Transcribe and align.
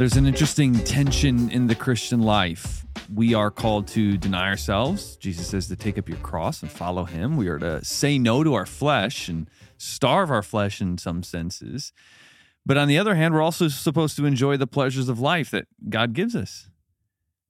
There's 0.00 0.16
an 0.16 0.24
interesting 0.24 0.72
tension 0.84 1.50
in 1.50 1.66
the 1.66 1.74
Christian 1.74 2.22
life. 2.22 2.86
We 3.14 3.34
are 3.34 3.50
called 3.50 3.86
to 3.88 4.16
deny 4.16 4.48
ourselves. 4.48 5.18
Jesus 5.18 5.48
says 5.48 5.68
to 5.68 5.76
take 5.76 5.98
up 5.98 6.08
your 6.08 6.16
cross 6.20 6.62
and 6.62 6.70
follow 6.70 7.04
him. 7.04 7.36
We 7.36 7.48
are 7.48 7.58
to 7.58 7.84
say 7.84 8.18
no 8.18 8.42
to 8.42 8.54
our 8.54 8.64
flesh 8.64 9.28
and 9.28 9.46
starve 9.76 10.30
our 10.30 10.42
flesh 10.42 10.80
in 10.80 10.96
some 10.96 11.22
senses. 11.22 11.92
But 12.64 12.78
on 12.78 12.88
the 12.88 12.96
other 12.96 13.14
hand, 13.14 13.34
we're 13.34 13.42
also 13.42 13.68
supposed 13.68 14.16
to 14.16 14.24
enjoy 14.24 14.56
the 14.56 14.66
pleasures 14.66 15.10
of 15.10 15.20
life 15.20 15.50
that 15.50 15.66
God 15.90 16.14
gives 16.14 16.34
us. 16.34 16.70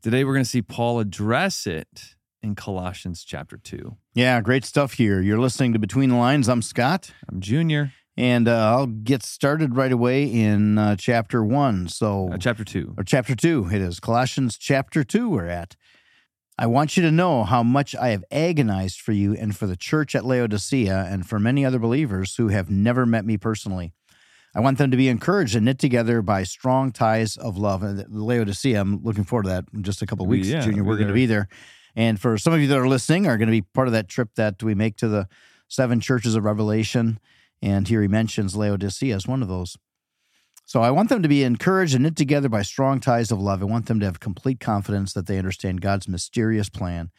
Today, 0.03 0.25
we're 0.25 0.35
going 0.35 0.45
to 0.45 0.51
see 0.51 0.61
Paul 0.61 0.99
address 0.99 1.69
it 1.69 2.17
in 2.43 2.57
Colossians 2.57 3.23
chapter 3.23 3.59
2. 3.59 3.97
Yeah, 4.15 4.41
great 4.41 4.65
stuff 4.65 4.95
here. 4.95 5.21
You're 5.21 5.39
listening 5.39 5.73
to 5.75 5.79
Between 5.79 6.09
the 6.09 6.17
Lines. 6.17 6.49
I'm 6.49 6.63
Scott. 6.63 7.13
I'm 7.29 7.41
Junior. 7.41 7.93
And 8.21 8.49
uh, 8.49 8.71
I'll 8.77 8.87
get 8.87 9.23
started 9.23 9.77
right 9.77 9.91
away 9.91 10.25
in 10.25 10.77
uh, 10.77 10.97
chapter 10.97 11.43
one. 11.43 11.89
So, 11.89 12.29
Uh, 12.35 12.37
chapter 12.37 12.65
2. 12.65 12.97
or 12.99 13.03
chapter 13.03 13.35
two, 13.35 13.71
it 13.73 13.81
is 13.81 13.99
Colossians 13.99 14.59
chapter 14.59 15.05
two, 15.05 15.31
we're 15.31 15.47
at. 15.47 15.75
I 16.59 16.67
want 16.67 16.99
you 16.99 17.03
to 17.03 17.11
know 17.11 17.45
how 17.45 17.63
much 17.63 17.95
I 17.97 18.09
have 18.09 18.23
agonized 18.31 19.01
for 19.01 19.13
you 19.13 19.33
and 19.33 19.57
for 19.57 19.67
the 19.67 19.75
church 19.75 20.15
at 20.15 20.27
Laodicea 20.27 21.07
and 21.09 21.27
for 21.27 21.39
many 21.39 21.65
other 21.65 21.79
believers 21.79 22.37
who 22.37 22.49
have 22.49 22.69
never 22.69 23.07
met 23.07 23.25
me 23.25 23.39
personally. 23.39 23.95
I 24.55 24.61
want 24.61 24.77
them 24.77 24.91
to 24.91 24.99
be 24.99 25.09
encouraged 25.09 25.57
and 25.57 25.65
knit 25.65 25.79
together 25.79 26.21
by 26.21 26.43
strong 26.43 26.93
ties 26.93 27.39
of 27.39 27.57
love. 27.57 27.83
And 27.83 28.05
Laodicea, 28.11 28.79
I'm 28.79 29.03
looking 29.03 29.25
forward 29.25 29.45
to 29.45 29.49
that 29.49 29.65
in 29.73 29.83
just 29.83 30.03
a 30.03 30.07
couple 30.07 30.27
of 30.27 30.29
weeks, 30.29 30.49
yeah, 30.49 30.61
Junior. 30.61 30.85
we're 30.85 30.91
We're 30.91 30.97
going 30.97 31.09
to 31.09 31.15
be 31.15 31.25
there. 31.25 31.49
And 31.97 32.21
for 32.21 32.37
some 32.37 32.53
of 32.53 32.61
you 32.61 32.67
that 32.69 32.77
are 32.79 32.87
listening, 32.87 33.27
are 33.27 33.39
going 33.39 33.49
to 33.49 33.53
be 33.53 33.63
part 33.63 33.89
of 33.89 33.93
that 33.93 34.09
trip 34.09 34.35
that 34.35 34.63
we 34.63 34.75
make 34.75 34.97
to 34.97 35.09
the 35.09 35.27
seven 35.69 36.01
churches 36.01 36.35
of 36.35 36.45
Revelation. 36.45 37.19
And 37.63 37.89
here 37.89 38.03
he 38.03 38.09
mentions 38.09 38.57
Laodicea 38.57 39.15
as 39.15 39.27
one 39.27 39.43
of 39.43 39.49
those. 39.49 39.77
So 40.65 40.83
I 40.83 40.91
want 40.91 41.09
them 41.09 41.23
to 41.23 41.29
be 41.29 41.43
encouraged 41.43 41.95
and 41.95 42.05
knit 42.05 42.17
together 42.17 42.49
by 42.49 42.63
strong 42.63 43.01
ties 43.01 43.31
of 43.31 43.41
love. 43.41 43.61
I 43.61 43.65
want 43.67 43.87
them 43.87 43.99
to 44.01 44.07
have 44.07 44.21
complete 44.21 44.61
confidence 44.61 45.13
that 45.13 45.27
they 45.27 45.37
understand 45.37 45.81
God's 45.81 46.07
mysterious 46.07 46.69
plan, 46.69 47.11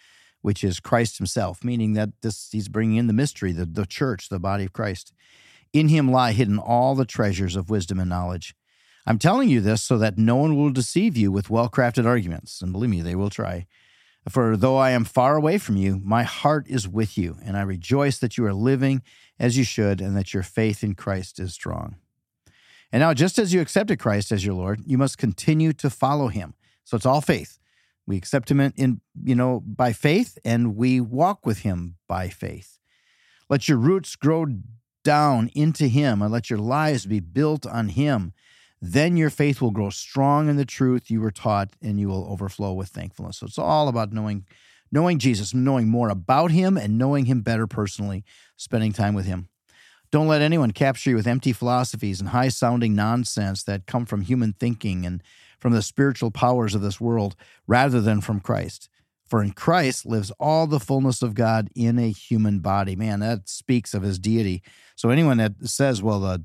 which 0.41 0.63
is 0.63 0.79
Christ 0.79 1.17
himself, 1.17 1.63
meaning 1.63 1.93
that 1.93 2.09
this 2.21 2.49
he's 2.51 2.69
bringing 2.69 2.97
in 2.97 3.07
the 3.07 3.13
mystery, 3.13 3.51
the, 3.51 3.65
the 3.65 3.85
church, 3.85 4.29
the 4.29 4.39
body 4.39 4.63
of 4.63 4.73
Christ. 4.73 5.13
In 5.73 5.89
him 5.89 6.09
lie 6.09 6.31
hidden 6.31 6.59
all 6.59 6.95
the 6.95 7.05
treasures 7.05 7.55
of 7.55 7.69
wisdom 7.69 7.99
and 7.99 8.09
knowledge. 8.09 8.55
I'm 9.05 9.19
telling 9.19 9.49
you 9.49 9.61
this 9.61 9.81
so 9.81 9.97
that 9.97 10.17
no 10.17 10.35
one 10.35 10.55
will 10.55 10.69
deceive 10.69 11.17
you 11.17 11.31
with 11.31 11.49
well-crafted 11.49 12.05
arguments, 12.05 12.61
and 12.61 12.71
believe 12.71 12.89
me, 12.89 13.01
they 13.01 13.15
will 13.15 13.29
try. 13.29 13.67
For 14.29 14.55
though 14.55 14.77
I 14.77 14.91
am 14.91 15.03
far 15.03 15.35
away 15.35 15.57
from 15.57 15.77
you, 15.77 15.99
my 16.03 16.23
heart 16.23 16.67
is 16.67 16.87
with 16.87 17.17
you, 17.17 17.37
and 17.43 17.57
I 17.57 17.61
rejoice 17.61 18.19
that 18.19 18.37
you 18.37 18.45
are 18.45 18.53
living 18.53 19.01
as 19.39 19.57
you 19.57 19.63
should 19.63 19.99
and 19.99 20.15
that 20.15 20.33
your 20.33 20.43
faith 20.43 20.83
in 20.83 20.93
Christ 20.93 21.39
is 21.39 21.53
strong. 21.53 21.95
And 22.91 23.01
now, 23.01 23.13
just 23.13 23.39
as 23.39 23.53
you 23.53 23.61
accepted 23.61 23.99
Christ 23.99 24.31
as 24.31 24.45
your 24.45 24.53
Lord, 24.53 24.81
you 24.85 24.97
must 24.97 25.17
continue 25.17 25.73
to 25.73 25.89
follow 25.89 26.27
him. 26.27 26.53
So 26.83 26.95
it's 26.97 27.05
all 27.05 27.21
faith. 27.21 27.57
We 28.05 28.17
accept 28.17 28.51
him 28.51 28.59
in, 28.59 29.01
you 29.23 29.35
know, 29.35 29.61
by 29.65 29.93
faith, 29.93 30.37
and 30.43 30.75
we 30.75 30.99
walk 30.99 31.45
with 31.45 31.59
him 31.59 31.95
by 32.07 32.29
faith. 32.29 32.79
Let 33.49 33.67
your 33.67 33.77
roots 33.77 34.15
grow 34.15 34.45
down 35.03 35.49
into 35.55 35.87
him, 35.87 36.21
and 36.21 36.31
let 36.31 36.49
your 36.49 36.59
lives 36.59 37.05
be 37.05 37.19
built 37.19 37.65
on 37.65 37.89
him. 37.89 38.33
Then 38.81 39.15
your 39.15 39.29
faith 39.29 39.61
will 39.61 39.71
grow 39.71 39.91
strong 39.91 40.49
in 40.49 40.57
the 40.57 40.65
truth 40.65 41.11
you 41.11 41.21
were 41.21 41.31
taught, 41.31 41.69
and 41.81 41.99
you 41.99 42.07
will 42.07 42.25
overflow 42.31 42.73
with 42.73 42.89
thankfulness. 42.89 43.37
So 43.37 43.45
it's 43.45 43.59
all 43.59 43.87
about 43.87 44.11
knowing, 44.11 44.45
knowing 44.91 45.19
Jesus, 45.19 45.53
knowing 45.53 45.87
more 45.87 46.09
about 46.09 46.51
him, 46.51 46.77
and 46.77 46.97
knowing 46.97 47.25
him 47.25 47.41
better 47.41 47.67
personally, 47.67 48.23
spending 48.57 48.91
time 48.91 49.13
with 49.13 49.25
him. 49.25 49.49
Don't 50.11 50.27
let 50.27 50.41
anyone 50.41 50.71
capture 50.71 51.11
you 51.11 51.15
with 51.15 51.27
empty 51.27 51.53
philosophies 51.53 52.19
and 52.19 52.29
high 52.29 52.49
sounding 52.49 52.95
nonsense 52.95 53.63
that 53.63 53.85
come 53.85 54.05
from 54.05 54.21
human 54.21 54.53
thinking 54.53 55.05
and 55.05 55.23
from 55.59 55.73
the 55.73 55.81
spiritual 55.81 56.31
powers 56.31 56.75
of 56.75 56.81
this 56.81 56.99
world 56.99 57.35
rather 57.67 58.01
than 58.01 58.19
from 58.19 58.39
Christ. 58.39 58.89
For 59.25 59.41
in 59.41 59.51
Christ 59.51 60.05
lives 60.05 60.31
all 60.39 60.67
the 60.67 60.81
fullness 60.81 61.21
of 61.21 61.35
God 61.35 61.69
in 61.73 61.97
a 61.97 62.11
human 62.11 62.59
body. 62.59 62.97
Man, 62.97 63.21
that 63.21 63.47
speaks 63.47 63.93
of 63.93 64.01
his 64.01 64.19
deity. 64.19 64.61
So 64.97 65.09
anyone 65.09 65.37
that 65.37 65.53
says, 65.63 66.03
well, 66.03 66.19
the 66.19 66.43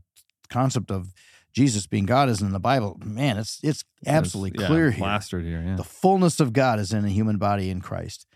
concept 0.48 0.92
of 0.92 1.12
Jesus 1.56 1.86
being 1.86 2.04
God 2.04 2.28
isn't 2.28 2.46
in 2.46 2.52
the 2.52 2.60
Bible, 2.60 3.00
man, 3.02 3.38
it's 3.38 3.58
it's 3.62 3.82
absolutely 4.06 4.60
Yeah, 4.60 4.66
clear 4.66 4.90
here. 4.90 5.00
Plastered 5.00 5.44
here, 5.44 5.62
yeah. 5.64 5.76
The 5.76 5.84
fullness 5.84 6.38
of 6.38 6.52
God 6.52 6.78
is 6.78 6.92
in 6.92 7.06
a 7.06 7.08
human 7.08 7.38
body 7.38 7.70
in 7.70 7.80
Christ. 7.80 8.26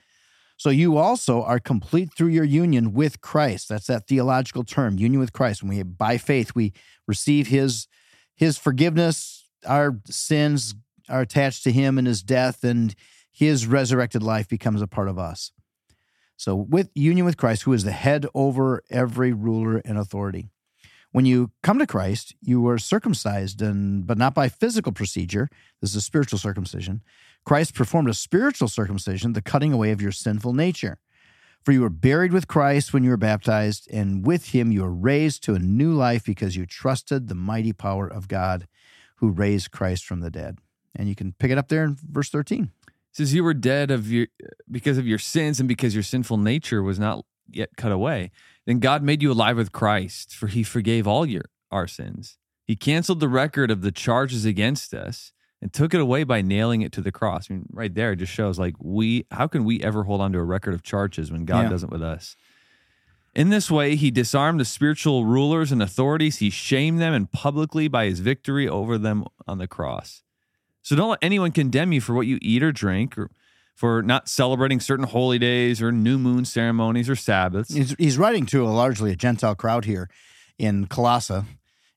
So 0.57 0.71
you 0.71 0.97
also 0.97 1.43
are 1.43 1.59
complete 1.59 2.15
through 2.15 2.29
your 2.29 2.45
union 2.45 2.95
with 2.95 3.21
Christ. 3.21 3.69
That's 3.69 3.89
that 3.89 4.07
theological 4.07 4.65
term, 4.65 4.99
union 4.99 5.21
with 5.21 5.35
Christ. 5.35 5.63
When 5.63 5.69
we 5.69 5.83
by 5.83 6.17
faith 6.17 6.55
we 6.55 6.73
receive 7.07 7.49
his 7.49 7.89
his 8.35 8.57
forgiveness, 8.57 9.47
our 9.67 10.01
sins 10.07 10.75
are 11.11 11.21
attached 11.21 11.63
to 11.65 11.73
him 11.73 11.99
in 11.99 12.07
his 12.07 12.23
death 12.23 12.65
and 12.65 12.95
his 13.31 13.67
resurrected 13.67 14.23
life 14.23 14.49
becomes 14.49 14.81
a 14.81 14.87
part 14.87 15.09
of 15.09 15.19
us. 15.19 15.53
So 16.39 16.57
with 16.57 16.89
union 16.95 17.27
with 17.27 17.37
Christ 17.37 17.65
who 17.65 17.75
is 17.75 17.85
the 17.85 17.93
head 17.93 18.25
over 18.35 18.83
every 18.89 19.35
ruler 19.35 19.77
and 19.85 19.99
authority. 19.99 20.49
When 21.13 21.27
you 21.27 21.51
come 21.63 21.79
to 21.79 21.87
Christ, 21.87 22.35
you 22.41 22.61
were 22.61 22.79
circumcised 22.79 23.61
and 23.61 24.07
but 24.07 24.19
not 24.19 24.35
by 24.35 24.49
physical 24.49 24.93
procedure. 24.93 25.49
This 25.81 25.91
is 25.91 25.97
a 25.97 26.01
spiritual 26.01 26.39
circumcision. 26.39 27.03
Christ 27.45 27.75
performed 27.75 28.09
a 28.09 28.15
spiritual 28.15 28.69
circumcision, 28.69 29.33
the 29.33 29.43
cutting 29.43 29.73
away 29.73 29.91
of 29.91 30.01
your 30.01 30.13
sinful 30.13 30.53
nature. 30.53 30.99
For 31.65 31.73
you 31.73 31.83
were 31.83 31.91
buried 31.91 32.33
with 32.33 32.49
Christ 32.49 32.93
when 32.93 33.05
you 33.05 33.11
were 33.11 33.19
baptized, 33.19 33.89
and 33.93 34.25
with 34.25 34.51
him 34.51 34.73
you 34.73 34.83
were 34.83 34.95
raised 34.95 35.43
to 35.45 35.55
a 35.55 35.59
new 35.59 35.93
life 35.93 36.25
because 36.25 36.57
you 36.57 36.65
trusted 36.65 37.29
the 37.29 37.35
mighty 37.35 37.73
power 37.73 38.07
of 38.07 38.29
God 38.29 38.67
who 39.17 39.29
raised 39.29 39.71
Christ 39.71 40.07
from 40.07 40.21
the 40.21 40.31
dead. 40.31 40.59
And 40.95 41.09
you 41.09 41.15
can 41.15 41.35
pick 41.39 41.51
it 41.51 41.59
up 41.59 41.69
there 41.69 41.85
in 41.85 41.99
verse 42.03 42.31
13. 42.31 42.71
It 42.87 42.93
says 43.13 43.35
you 43.35 43.45
were 43.45 43.55
dead 43.55 43.91
of 43.91 44.11
your 44.11 44.29
because 44.71 44.97
of 44.97 45.07
your 45.07 45.19
sins 45.19 45.61
and 45.61 45.69
because 45.69 45.95
your 45.95 46.03
sinful 46.03 46.39
nature 46.39 46.83
was 46.83 46.99
not 46.99 47.25
yet 47.51 47.71
cut 47.77 47.93
away. 47.93 48.31
Then 48.71 48.79
God 48.79 49.03
made 49.03 49.21
you 49.21 49.33
alive 49.33 49.57
with 49.57 49.73
Christ, 49.73 50.33
for 50.33 50.47
he 50.47 50.63
forgave 50.63 51.05
all 51.05 51.27
your 51.27 51.43
our 51.73 51.89
sins. 51.89 52.39
He 52.69 52.77
canceled 52.77 53.19
the 53.19 53.27
record 53.29 53.69
of 53.69 53.81
the 53.83 53.91
charges 53.91 54.45
against 54.45 54.95
us 54.95 55.33
and 55.61 55.73
took 55.73 55.93
it 55.93 56.01
away 56.01 56.23
by 56.23 56.41
nailing 56.41 56.83
it 56.83 56.93
to 56.93 57.01
the 57.01 57.11
cross. 57.11 57.51
I 57.51 57.55
mean, 57.55 57.67
right 57.73 57.93
there 57.93 58.13
it 58.13 58.21
just 58.21 58.33
shows 58.33 58.61
like 58.61 58.77
we 58.79 59.27
how 59.33 59.49
can 59.49 59.65
we 59.65 59.83
ever 59.83 60.05
hold 60.05 60.21
on 60.21 60.31
to 60.35 60.39
a 60.39 60.45
record 60.45 60.73
of 60.73 60.85
charges 60.85 61.33
when 61.33 61.47
God 61.47 61.63
Yeah. 61.63 61.71
doesn't 61.71 61.91
with 61.91 62.01
us? 62.01 62.37
In 63.35 63.49
this 63.49 63.73
way, 63.73 63.97
he 63.97 64.13
disarmed 64.13 64.61
the 64.61 64.65
spiritual 64.65 65.25
rulers 65.25 65.73
and 65.73 65.83
authorities. 65.83 66.37
He 66.37 66.49
shamed 66.49 67.01
them 67.01 67.13
and 67.13 67.29
publicly 67.33 67.89
by 67.89 68.05
his 68.05 68.21
victory 68.21 68.69
over 68.69 68.99
them 68.99 69.25
on 69.49 69.59
the 69.59 69.67
cross. 69.67 70.23
So 70.83 70.95
don't 70.95 71.11
let 71.11 71.19
anyone 71.23 71.51
condemn 71.51 71.91
you 71.93 72.01
for 72.01 72.15
what 72.15 72.29
you 72.29 72.39
eat 72.41 72.63
or 72.63 72.71
drink 72.71 73.19
or 73.19 73.33
for 73.75 74.03
not 74.03 74.29
celebrating 74.29 74.81
certain 74.81 75.07
holy 75.07 75.39
days 75.39 75.81
or 75.81 75.91
new 75.93 76.19
moon 76.19 76.45
ceremonies 76.45 77.09
or 77.09 77.17
Sabbaths. 77.17 77.73
He's, 77.73 77.95
he's 77.99 78.19
writing 78.19 78.45
to 78.47 78.65
a 78.65 78.69
largely 78.69 79.13
a 79.13 79.17
Gentile 79.17 79.55
crowd 79.55 79.85
here 79.87 80.09
in 80.59 80.87
Colossae, 80.87 81.43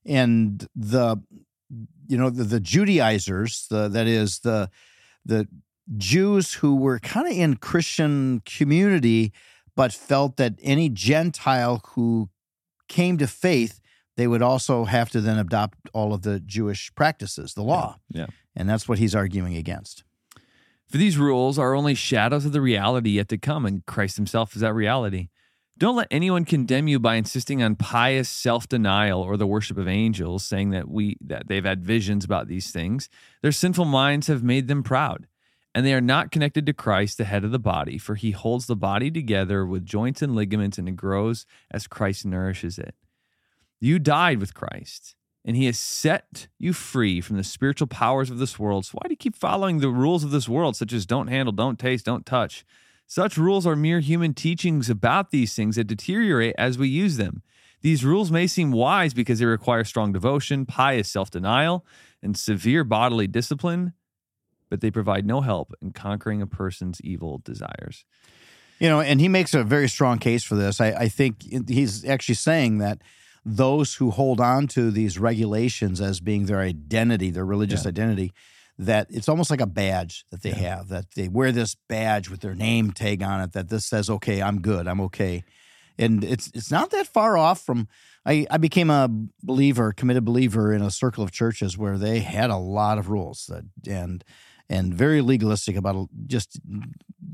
and 0.06 0.66
the 0.74 1.16
you 2.06 2.16
know 2.18 2.30
the, 2.30 2.44
the 2.44 2.60
Judaizers, 2.60 3.66
the 3.70 3.88
that 3.88 4.06
is 4.06 4.40
the 4.40 4.70
the 5.24 5.46
Jews 5.98 6.54
who 6.54 6.76
were 6.76 6.98
kind 6.98 7.26
of 7.26 7.32
in 7.36 7.56
Christian 7.56 8.40
community, 8.46 9.32
but 9.76 9.92
felt 9.92 10.36
that 10.38 10.54
any 10.62 10.88
Gentile 10.88 11.82
who 11.88 12.30
came 12.88 13.18
to 13.18 13.26
faith, 13.26 13.80
they 14.16 14.26
would 14.26 14.40
also 14.42 14.84
have 14.84 15.10
to 15.10 15.20
then 15.20 15.38
adopt 15.38 15.76
all 15.92 16.14
of 16.14 16.22
the 16.22 16.40
Jewish 16.40 16.90
practices, 16.94 17.52
the 17.54 17.62
law, 17.62 17.98
Yeah. 18.10 18.26
and 18.56 18.68
that's 18.68 18.88
what 18.88 18.98
he's 18.98 19.14
arguing 19.14 19.56
against. 19.56 20.04
For 20.94 20.98
these 20.98 21.18
rules 21.18 21.58
are 21.58 21.74
only 21.74 21.96
shadows 21.96 22.46
of 22.46 22.52
the 22.52 22.60
reality 22.60 23.10
yet 23.10 23.28
to 23.30 23.36
come, 23.36 23.66
and 23.66 23.84
Christ 23.84 24.14
himself 24.14 24.54
is 24.54 24.60
that 24.60 24.74
reality. 24.74 25.26
Don't 25.76 25.96
let 25.96 26.06
anyone 26.08 26.44
condemn 26.44 26.86
you 26.86 27.00
by 27.00 27.16
insisting 27.16 27.64
on 27.64 27.74
pious 27.74 28.28
self-denial 28.28 29.20
or 29.20 29.36
the 29.36 29.44
worship 29.44 29.76
of 29.76 29.88
angels, 29.88 30.44
saying 30.44 30.70
that 30.70 30.88
we 30.88 31.16
that 31.20 31.48
they've 31.48 31.64
had 31.64 31.84
visions 31.84 32.24
about 32.24 32.46
these 32.46 32.70
things. 32.70 33.08
Their 33.42 33.50
sinful 33.50 33.86
minds 33.86 34.28
have 34.28 34.44
made 34.44 34.68
them 34.68 34.84
proud, 34.84 35.26
and 35.74 35.84
they 35.84 35.94
are 35.94 36.00
not 36.00 36.30
connected 36.30 36.64
to 36.66 36.72
Christ, 36.72 37.18
the 37.18 37.24
head 37.24 37.42
of 37.42 37.50
the 37.50 37.58
body, 37.58 37.98
for 37.98 38.14
he 38.14 38.30
holds 38.30 38.66
the 38.66 38.76
body 38.76 39.10
together 39.10 39.66
with 39.66 39.84
joints 39.84 40.22
and 40.22 40.36
ligaments, 40.36 40.78
and 40.78 40.88
it 40.88 40.94
grows 40.94 41.44
as 41.72 41.88
Christ 41.88 42.24
nourishes 42.24 42.78
it. 42.78 42.94
You 43.80 43.98
died 43.98 44.38
with 44.38 44.54
Christ, 44.54 45.16
and 45.44 45.56
he 45.56 45.66
has 45.66 45.78
set 45.78 46.48
you 46.58 46.72
free 46.72 47.20
from 47.20 47.36
the 47.36 47.44
spiritual 47.44 47.86
powers 47.86 48.30
of 48.30 48.38
this 48.38 48.58
world. 48.58 48.86
So 48.86 48.92
why 48.94 49.08
do 49.08 49.12
you 49.12 49.16
keep 49.16 49.36
following 49.36 49.78
the 49.78 49.90
rules 49.90 50.24
of 50.24 50.30
this 50.30 50.48
world, 50.48 50.76
such 50.76 50.92
as 50.92 51.04
don't 51.04 51.28
handle, 51.28 51.52
don't 51.52 51.78
taste, 51.78 52.06
don't 52.06 52.24
touch? 52.24 52.64
Such 53.06 53.36
rules 53.36 53.66
are 53.66 53.76
mere 53.76 54.00
human 54.00 54.32
teachings 54.32 54.88
about 54.88 55.30
these 55.30 55.54
things 55.54 55.76
that 55.76 55.84
deteriorate 55.84 56.54
as 56.56 56.78
we 56.78 56.88
use 56.88 57.16
them. 57.18 57.42
These 57.82 58.04
rules 58.04 58.30
may 58.30 58.46
seem 58.46 58.72
wise 58.72 59.12
because 59.12 59.38
they 59.38 59.44
require 59.44 59.84
strong 59.84 60.12
devotion, 60.12 60.64
pious 60.64 61.10
self 61.10 61.30
denial, 61.30 61.84
and 62.22 62.34
severe 62.34 62.82
bodily 62.82 63.26
discipline, 63.26 63.92
but 64.70 64.80
they 64.80 64.90
provide 64.90 65.26
no 65.26 65.42
help 65.42 65.74
in 65.82 65.92
conquering 65.92 66.40
a 66.40 66.46
person's 66.46 67.02
evil 67.02 67.42
desires. 67.44 68.06
You 68.80 68.88
know, 68.88 69.02
and 69.02 69.20
he 69.20 69.28
makes 69.28 69.52
a 69.52 69.62
very 69.62 69.88
strong 69.88 70.18
case 70.18 70.42
for 70.42 70.54
this. 70.54 70.80
I, 70.80 70.92
I 70.92 71.08
think 71.08 71.68
he's 71.68 72.06
actually 72.06 72.34
saying 72.36 72.78
that 72.78 73.02
those 73.44 73.96
who 73.96 74.10
hold 74.10 74.40
on 74.40 74.66
to 74.68 74.90
these 74.90 75.18
regulations 75.18 76.00
as 76.00 76.20
being 76.20 76.46
their 76.46 76.60
identity, 76.60 77.30
their 77.30 77.44
religious 77.44 77.84
Yeah. 77.84 77.88
identity, 77.90 78.32
that 78.78 79.06
it's 79.10 79.28
almost 79.28 79.50
like 79.50 79.60
a 79.60 79.66
badge 79.66 80.24
that 80.30 80.42
they 80.42 80.50
Yeah. 80.50 80.76
have, 80.76 80.88
that 80.88 81.06
they 81.14 81.28
wear 81.28 81.52
this 81.52 81.76
badge 81.88 82.28
with 82.28 82.40
their 82.40 82.54
name 82.54 82.90
tag 82.92 83.22
on 83.22 83.40
it, 83.40 83.52
that 83.52 83.68
this 83.68 83.84
says, 83.84 84.08
okay, 84.10 84.42
I'm 84.42 84.60
good, 84.60 84.88
I'm 84.88 85.00
okay. 85.02 85.44
And 85.96 86.24
it's 86.24 86.50
it's 86.54 86.72
not 86.72 86.90
that 86.90 87.06
far 87.06 87.36
off 87.38 87.60
from 87.60 87.86
I, 88.26 88.46
I 88.50 88.56
became 88.56 88.90
a 88.90 89.08
believer, 89.42 89.92
committed 89.92 90.24
believer 90.24 90.72
in 90.72 90.82
a 90.82 90.90
circle 90.90 91.22
of 91.22 91.30
churches 91.30 91.76
where 91.78 91.98
they 91.98 92.20
had 92.20 92.50
a 92.50 92.56
lot 92.56 92.98
of 92.98 93.08
rules 93.10 93.46
that, 93.48 93.64
and 93.86 94.24
and 94.68 94.94
very 94.94 95.20
legalistic 95.20 95.76
about 95.76 96.08
just 96.26 96.60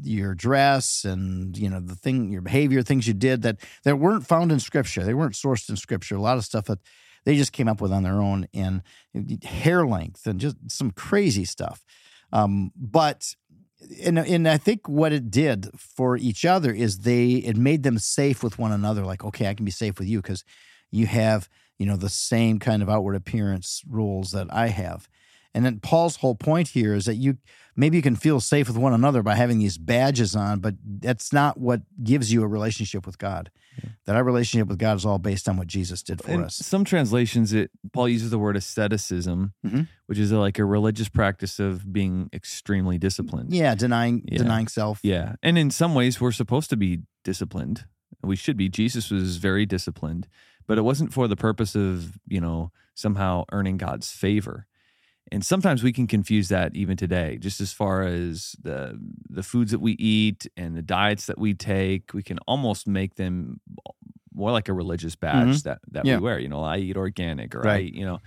your 0.02 0.34
dress 0.34 1.04
and 1.04 1.56
you 1.56 1.68
know 1.68 1.80
the 1.80 1.94
thing 1.94 2.30
your 2.30 2.42
behavior 2.42 2.82
things 2.82 3.06
you 3.06 3.14
did 3.14 3.42
that 3.42 3.58
that 3.84 3.98
weren't 3.98 4.26
found 4.26 4.50
in 4.50 4.58
scripture 4.58 5.04
they 5.04 5.14
weren't 5.14 5.34
sourced 5.34 5.68
in 5.68 5.76
scripture 5.76 6.16
a 6.16 6.20
lot 6.20 6.38
of 6.38 6.44
stuff 6.44 6.64
that 6.64 6.78
they 7.24 7.36
just 7.36 7.52
came 7.52 7.68
up 7.68 7.80
with 7.80 7.92
on 7.92 8.02
their 8.02 8.20
own 8.20 8.46
and 8.54 8.82
hair 9.44 9.86
length 9.86 10.26
and 10.26 10.40
just 10.40 10.56
some 10.68 10.90
crazy 10.90 11.44
stuff 11.44 11.84
um, 12.32 12.72
but 12.76 13.34
and 14.02 14.18
and 14.18 14.48
I 14.48 14.58
think 14.58 14.88
what 14.88 15.12
it 15.12 15.30
did 15.30 15.68
for 15.76 16.16
each 16.16 16.44
other 16.44 16.72
is 16.72 16.98
they 16.98 17.32
it 17.32 17.56
made 17.56 17.82
them 17.82 17.98
safe 17.98 18.42
with 18.42 18.58
one 18.58 18.72
another. 18.72 19.04
Like, 19.04 19.24
okay, 19.24 19.48
I 19.48 19.54
can 19.54 19.64
be 19.64 19.70
safe 19.70 19.98
with 19.98 20.08
you 20.08 20.20
because 20.20 20.44
you 20.90 21.06
have 21.06 21.48
you 21.78 21.86
know 21.86 21.96
the 21.96 22.08
same 22.08 22.58
kind 22.58 22.82
of 22.82 22.90
outward 22.90 23.16
appearance 23.16 23.82
rules 23.88 24.32
that 24.32 24.48
I 24.50 24.68
have. 24.68 25.08
And 25.54 25.64
then 25.64 25.80
Paul's 25.80 26.16
whole 26.16 26.34
point 26.36 26.68
here 26.68 26.94
is 26.94 27.06
that 27.06 27.16
you 27.16 27.38
maybe 27.76 27.96
you 27.96 28.02
can 28.02 28.16
feel 28.16 28.40
safe 28.40 28.68
with 28.68 28.76
one 28.76 28.92
another 28.92 29.22
by 29.22 29.34
having 29.34 29.58
these 29.58 29.78
badges 29.78 30.36
on, 30.36 30.60
but 30.60 30.74
that's 30.84 31.32
not 31.32 31.58
what 31.58 31.82
gives 32.02 32.32
you 32.32 32.42
a 32.42 32.46
relationship 32.46 33.06
with 33.06 33.18
God. 33.18 33.50
That 34.04 34.16
our 34.16 34.24
relationship 34.24 34.68
with 34.68 34.78
God 34.78 34.96
is 34.96 35.06
all 35.06 35.18
based 35.18 35.48
on 35.48 35.56
what 35.56 35.66
Jesus 35.66 36.02
did 36.02 36.22
for 36.22 36.30
In 36.32 36.44
us. 36.44 36.56
some 36.56 36.84
translations, 36.84 37.52
it 37.52 37.70
Paul 37.92 38.08
uses 38.08 38.30
the 38.30 38.38
word 38.38 38.56
asceticism, 38.56 39.54
Mhm. 39.64 39.88
which 40.06 40.18
is 40.18 40.32
like 40.32 40.58
a 40.58 40.64
religious 40.64 41.08
practice 41.08 41.58
of 41.58 41.90
being 41.92 42.28
extremely 42.32 42.98
disciplined. 42.98 43.52
Yeah, 43.54 43.74
denying 43.74 44.24
Yeah. 44.26 44.38
denying 44.38 44.68
self. 44.68 45.00
Yeah. 45.02 45.36
And 45.42 45.56
in 45.56 45.70
some 45.70 45.94
ways, 45.94 46.20
we're 46.20 46.32
supposed 46.32 46.70
to 46.70 46.76
be 46.76 47.02
disciplined. 47.24 47.86
We 48.22 48.36
should 48.36 48.56
be. 48.56 48.68
Jesus 48.68 49.10
was 49.10 49.36
very 49.38 49.64
disciplined, 49.64 50.28
but 50.66 50.76
it 50.76 50.82
wasn't 50.82 51.12
for 51.12 51.26
the 51.28 51.36
purpose 51.36 51.74
of, 51.74 52.18
you 52.28 52.40
know, 52.40 52.72
somehow 52.94 53.44
earning 53.52 53.78
God's 53.78 54.10
favor. 54.10 54.66
And 55.32 55.44
sometimes 55.44 55.82
we 55.84 55.92
can 55.92 56.06
confuse 56.08 56.48
that 56.48 56.74
even 56.74 56.96
today, 56.96 57.38
just 57.40 57.60
as 57.60 57.72
far 57.72 58.02
as 58.02 58.56
the 58.62 58.98
the 59.28 59.42
foods 59.44 59.70
that 59.70 59.78
we 59.80 59.92
eat 59.92 60.46
and 60.56 60.76
the 60.76 60.82
diets 60.82 61.26
that 61.26 61.38
we 61.38 61.54
take, 61.54 62.12
we 62.12 62.22
can 62.22 62.38
almost 62.48 62.88
make 62.88 63.14
them 63.14 63.60
more 64.34 64.50
like 64.50 64.68
a 64.68 64.72
religious 64.72 65.14
badge 65.16 65.48
mm-hmm. 65.48 65.68
that, 65.68 65.78
that 65.90 66.04
Yeah. 66.04 66.16
we 66.16 66.22
wear. 66.22 66.38
You 66.40 66.48
know, 66.48 66.62
I 66.64 66.78
eat 66.78 66.96
organic 66.96 67.54
or 67.54 67.60
I 67.66 67.70
Right. 67.74 67.84
eat, 67.86 67.94
you 67.94 68.04
know, 68.04 68.20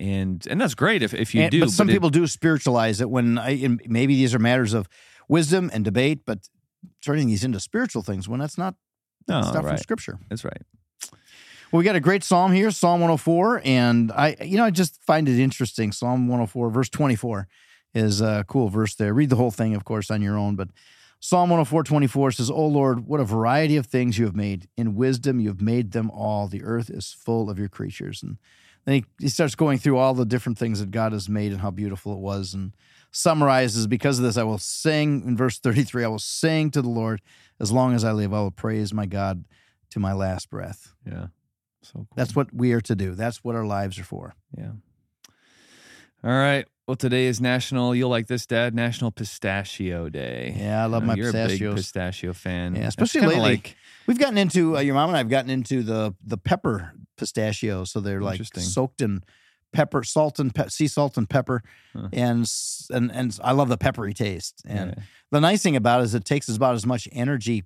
and 0.00 0.44
and 0.50 0.60
that's 0.60 0.74
great 0.74 1.02
if, 1.02 1.14
if 1.14 1.34
you 1.34 1.42
And- 1.42 1.50
do. 1.50 1.60
but 1.60 1.70
some 1.70 1.88
it- 1.88 1.92
people 1.92 2.10
do 2.10 2.26
spiritualize 2.26 3.00
it 3.00 3.08
when 3.10 3.38
I, 3.38 3.50
and 3.50 3.80
maybe 3.86 4.14
these 4.16 4.34
are 4.34 4.38
matters 4.40 4.74
of 4.74 4.88
wisdom 5.28 5.70
and 5.72 5.84
debate, 5.84 6.20
but 6.24 6.48
turning 7.02 7.28
these 7.28 7.44
into 7.44 7.60
spiritual 7.60 8.02
things 8.02 8.28
when 8.28 8.40
that's 8.40 8.58
not 8.58 8.74
no, 9.28 9.42
stuff 9.42 9.64
from 9.64 9.76
scripture. 9.78 10.18
That's 10.28 10.44
right. 10.44 10.62
Well, 11.70 11.78
we 11.78 11.84
got 11.84 11.96
a 11.96 12.00
great 12.00 12.24
psalm 12.24 12.54
here, 12.54 12.70
Psalm 12.70 13.00
104, 13.00 13.60
and 13.62 14.10
I, 14.12 14.36
you 14.40 14.56
know, 14.56 14.64
I 14.64 14.70
just 14.70 15.02
find 15.02 15.28
it 15.28 15.38
interesting. 15.38 15.92
Psalm 15.92 16.26
104, 16.26 16.70
verse 16.70 16.88
24, 16.88 17.46
is 17.92 18.22
a 18.22 18.46
cool 18.48 18.70
verse 18.70 18.94
there. 18.94 19.12
Read 19.12 19.28
the 19.28 19.36
whole 19.36 19.50
thing, 19.50 19.74
of 19.74 19.84
course, 19.84 20.10
on 20.10 20.22
your 20.22 20.38
own, 20.38 20.56
but 20.56 20.68
Psalm 21.20 21.50
104, 21.50 21.82
24 21.82 22.30
says, 22.30 22.50
"O 22.50 22.66
Lord, 22.66 23.06
what 23.06 23.20
a 23.20 23.24
variety 23.24 23.76
of 23.76 23.84
things 23.84 24.16
you 24.16 24.24
have 24.24 24.34
made! 24.34 24.66
In 24.78 24.94
wisdom 24.94 25.40
you 25.40 25.48
have 25.48 25.60
made 25.60 25.92
them 25.92 26.10
all. 26.10 26.48
The 26.48 26.62
earth 26.62 26.88
is 26.88 27.12
full 27.12 27.50
of 27.50 27.58
your 27.58 27.68
creatures." 27.68 28.22
And 28.22 28.38
then 28.86 28.94
he, 28.94 29.04
he 29.20 29.28
starts 29.28 29.54
going 29.54 29.76
through 29.76 29.98
all 29.98 30.14
the 30.14 30.24
different 30.24 30.56
things 30.56 30.80
that 30.80 30.90
God 30.90 31.12
has 31.12 31.28
made 31.28 31.52
and 31.52 31.60
how 31.60 31.70
beautiful 31.70 32.14
it 32.14 32.20
was, 32.20 32.54
and 32.54 32.72
summarizes, 33.10 33.86
"Because 33.86 34.18
of 34.18 34.24
this, 34.24 34.38
I 34.38 34.42
will 34.44 34.56
sing." 34.56 35.22
In 35.26 35.36
verse 35.36 35.58
33, 35.58 36.04
I 36.04 36.08
will 36.08 36.18
sing 36.18 36.70
to 36.70 36.80
the 36.80 36.88
Lord 36.88 37.20
as 37.60 37.70
long 37.70 37.94
as 37.94 38.04
I 38.04 38.12
live. 38.12 38.32
I 38.32 38.40
will 38.40 38.50
praise 38.50 38.94
my 38.94 39.04
God 39.04 39.44
to 39.90 40.00
my 40.00 40.14
last 40.14 40.48
breath. 40.48 40.94
Yeah. 41.04 41.26
So 41.82 41.92
cool. 42.00 42.08
That's 42.16 42.34
what 42.34 42.52
we 42.52 42.72
are 42.72 42.80
to 42.82 42.94
do. 42.94 43.14
That's 43.14 43.42
what 43.44 43.54
our 43.54 43.64
lives 43.66 43.98
are 43.98 44.04
for. 44.04 44.34
Yeah. 44.56 44.72
All 46.24 46.30
right. 46.30 46.66
Well, 46.86 46.96
today 46.96 47.26
is 47.26 47.40
National. 47.40 47.94
You'll 47.94 48.08
like 48.10 48.26
this, 48.26 48.46
Dad. 48.46 48.74
National 48.74 49.10
Pistachio 49.10 50.08
Day. 50.08 50.54
Yeah, 50.58 50.82
I 50.82 50.86
love 50.86 51.02
Uh, 51.02 51.06
my 51.06 51.14
you're 51.14 51.28
a 51.28 51.32
big 51.32 51.60
pistachio 51.60 52.32
fan. 52.32 52.74
Yeah, 52.74 52.88
especially 52.88 53.20
lately. 53.22 53.38
Like, 53.40 53.76
We've 54.06 54.18
gotten 54.18 54.38
into 54.38 54.76
uh, 54.76 54.80
your 54.80 54.94
mom 54.94 55.10
and 55.10 55.18
I've 55.18 55.28
gotten 55.28 55.50
into 55.50 55.82
the 55.82 56.14
the 56.24 56.38
pepper 56.38 56.92
pistachio. 57.18 57.84
so 57.84 58.00
they're 58.00 58.22
like 58.22 58.40
soaked 58.56 59.02
in 59.02 59.22
pepper, 59.72 60.02
salt 60.02 60.38
and 60.40 60.54
pe- 60.54 60.68
sea 60.68 60.88
salt 60.88 61.18
and 61.18 61.28
pepper, 61.28 61.62
Huh. 61.94 62.08
and 62.12 62.50
and 62.90 63.12
and 63.12 63.38
I 63.44 63.52
love 63.52 63.68
the 63.68 63.76
peppery 63.76 64.14
taste. 64.14 64.62
And 64.66 64.94
yeah. 64.96 65.02
the 65.30 65.40
nice 65.40 65.62
thing 65.62 65.76
about 65.76 66.00
it 66.00 66.04
is 66.04 66.14
it 66.14 66.24
takes 66.24 66.48
about 66.48 66.74
as 66.74 66.86
much 66.86 67.06
energy 67.12 67.64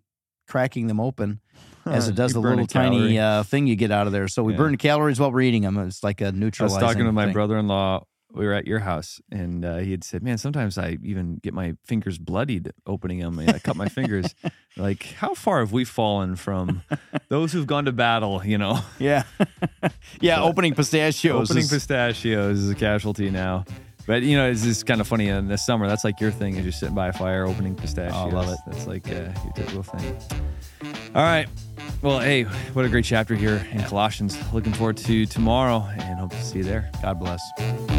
cracking 0.49 0.88
them 0.88 0.99
open 0.99 1.41
as 1.87 2.08
it 2.08 2.14
does 2.14 2.32
the 2.32 2.40
little 2.40 2.67
tiny 2.67 3.19
uh, 3.19 3.43
thing 3.43 3.67
you 3.67 3.76
get 3.76 3.90
out 3.90 4.06
of 4.06 4.12
there. 4.12 4.29
So 4.29 4.43
we 4.43 4.52
Yeah. 4.52 4.58
burn 4.58 4.76
calories 4.76 5.19
while 5.20 5.32
we're 5.32 5.43
eating 5.43 5.62
them. 5.62 5.79
It's 5.79 6.02
like 6.02 6.20
a 6.20 6.32
neutralizing. 6.32 6.79
I 6.79 6.82
was 6.87 6.93
talking 6.94 7.05
to 7.06 7.12
my 7.12 7.25
thing. 7.26 7.32
brother-in-law. 7.32 8.05
We 8.34 8.46
were 8.46 8.55
at 8.55 8.67
your 8.67 8.79
house, 8.79 9.20
and 9.31 9.62
uh, 9.62 9.76
he 9.76 9.90
had 9.90 10.02
said, 10.05 10.23
"Man, 10.23 10.38
sometimes 10.38 10.79
I 10.79 10.96
even 11.02 11.37
get 11.43 11.52
my 11.52 11.75
fingers 11.84 12.17
bloodied 12.17 12.73
opening 12.87 13.19
them. 13.19 13.38
and 13.38 13.50
I 13.50 13.58
cut 13.58 13.76
my 13.76 13.88
fingers. 13.88 14.34
Like, 14.79 15.02
how 15.19 15.34
far 15.34 15.61
have 15.61 15.70
we 15.73 15.84
fallen 15.84 16.34
from 16.34 16.81
those 17.29 17.52
who've 17.52 17.67
gone 17.67 17.84
to 17.84 17.93
battle? 17.93 18.40
You 18.43 18.56
know, 18.56 18.81
Yeah, 18.99 19.25
yeah. 20.23 20.37
But- 20.37 20.44
opening 20.49 20.75
pistachios. 20.75 21.50
opening 21.50 21.64
is- 21.64 21.70
pistachios 21.70 22.58
is 22.61 22.70
a 22.70 22.75
casualty 22.75 23.29
now." 23.29 23.67
But 24.06 24.23
you 24.23 24.34
know, 24.37 24.50
it's 24.50 24.62
just 24.62 24.87
kind 24.87 25.02
of 25.02 25.06
funny 25.06 25.29
in 25.29 25.46
the 25.49 25.58
summer. 25.58 25.87
That's 25.87 26.02
like 26.05 26.19
your 26.20 26.31
thing 26.31 26.56
is 26.56 26.64
you're 26.64 26.73
sitting 26.73 26.94
by 26.94 27.08
a 27.08 27.12
fire 27.12 27.44
opening 27.46 27.75
pistachios. 27.76 28.32
I 28.32 28.34
love 28.34 28.49
it. 28.49 28.58
That's 28.67 28.87
like 28.87 29.06
uh, 29.08 29.29
your 29.44 29.52
typical 29.55 29.82
thing. 29.82 30.92
All 31.14 31.23
right. 31.23 31.47
Well, 32.00 32.20
hey, 32.20 32.44
what 32.73 32.85
a 32.85 32.88
great 32.88 33.05
chapter 33.05 33.35
here 33.35 33.67
in 33.70 33.82
Colossians. 33.82 34.37
Looking 34.53 34.73
forward 34.73 34.97
to 34.99 35.26
tomorrow 35.26 35.87
and 35.99 36.19
hope 36.19 36.31
to 36.31 36.43
see 36.43 36.59
you 36.59 36.64
there. 36.64 36.91
God 37.03 37.20
bless. 37.20 37.92